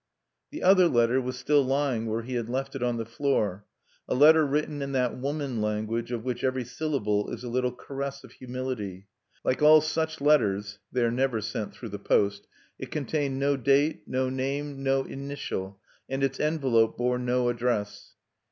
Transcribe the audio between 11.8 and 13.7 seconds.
the post) it contained no